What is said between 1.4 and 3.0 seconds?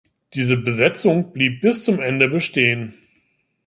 bis zum Ende bestehen.